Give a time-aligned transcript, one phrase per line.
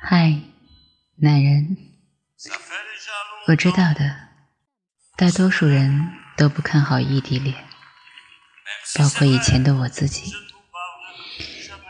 [0.00, 0.42] 嗨，
[1.16, 1.76] 男人，
[3.48, 4.28] 我知道的，
[5.16, 7.56] 大多数人都不看好异地恋，
[8.96, 10.32] 包括以前的我自己。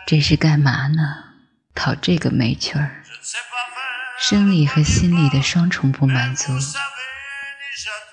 [0.07, 1.03] 这是干嘛呢？
[1.75, 3.05] 讨这个没趣儿，
[4.19, 6.55] 生理和心理的双重不满足，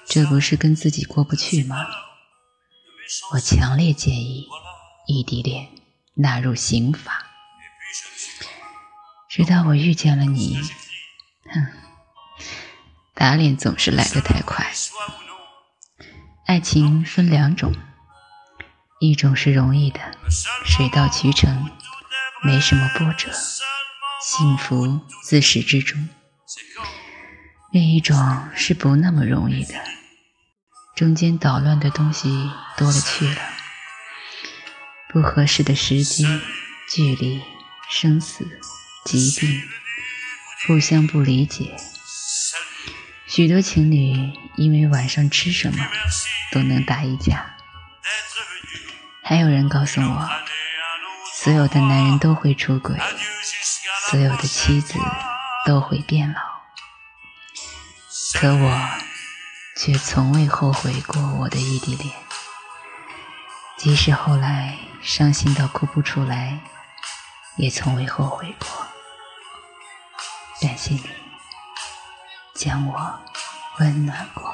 [0.06, 1.88] 这不是跟自己过不去吗？
[3.32, 4.50] 我强烈建议
[5.08, 5.70] 异地恋
[6.22, 7.26] 纳入刑法。
[9.30, 10.60] 直到我遇见了你，
[11.50, 11.68] 哼，
[13.14, 14.72] 打脸总是来得太快。
[16.46, 17.74] 爱情分两种，
[19.00, 20.00] 一种是容易的，
[20.66, 21.70] 水到渠成。
[22.44, 23.32] 没什么波折，
[24.22, 26.10] 幸福自始至终。
[27.72, 29.76] 另一种是不那么容易的，
[30.96, 33.42] 中间捣乱的东西多了去了，
[35.12, 36.26] 不合适的时机、
[36.90, 37.42] 距离、
[37.90, 38.48] 生死、
[39.04, 39.62] 疾病，
[40.66, 41.76] 互相不理解。
[43.28, 45.86] 许多情侣因为晚上吃什么
[46.54, 47.58] 都能打一架。
[49.22, 50.30] 还有人告诉我。
[51.34, 52.96] 所有的男人都会出轨，
[54.12, 54.94] 所有的妻子
[55.66, 56.40] 都会变老，
[58.40, 58.90] 可我
[59.76, 62.14] 却从未后悔过我的异地恋。
[63.82, 66.60] 即使后来伤心到哭不出来，
[67.56, 68.68] 也从未后悔过。
[70.62, 71.10] 感谢你
[72.54, 73.20] 将我
[73.80, 74.54] 温暖过。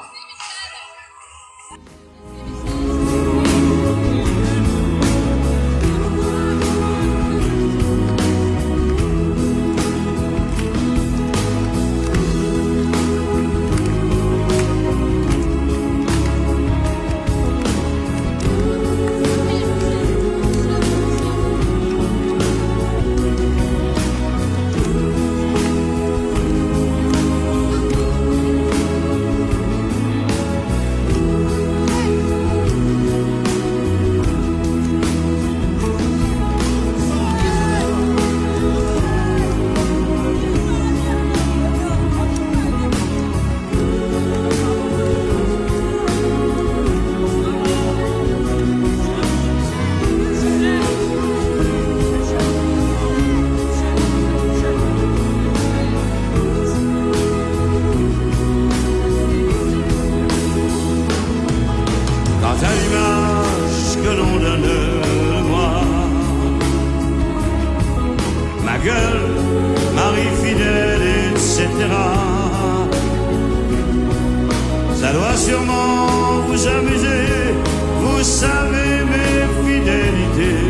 [75.00, 77.54] Ça doit sûrement vous amuser,
[78.00, 80.64] vous savez mes fidélités.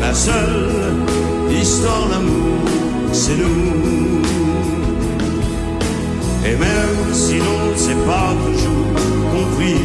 [0.00, 0.94] La seule
[1.50, 2.60] histoire d'amour,
[3.12, 4.22] c'est nous.
[6.44, 8.92] Et même si l'on ne s'est pas toujours
[9.32, 9.82] compris,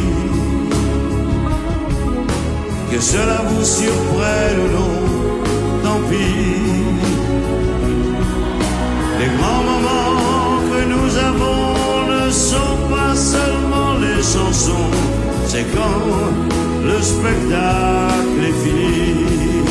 [2.92, 4.94] que cela vous surprenne ou non,
[5.82, 7.11] tant pis.
[15.74, 19.62] Quand le spectacle est fini.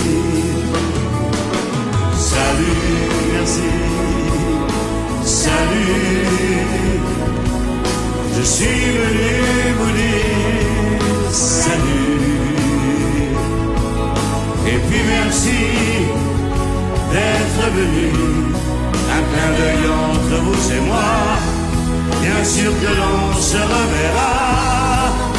[2.16, 3.00] Salut,
[3.34, 3.72] merci,
[5.24, 6.28] salut,
[8.38, 9.32] je suis venu
[9.80, 12.12] vous dire salut.
[14.68, 15.62] Et puis merci
[17.12, 18.10] d'être venu
[19.16, 21.12] un clin d'œil entre vous et moi,
[22.22, 25.31] bien sûr que l'on se reverra.